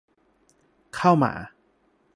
[0.95, 1.31] เข้ามา